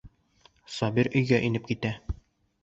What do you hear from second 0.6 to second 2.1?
Сабир өйгә инеп китә.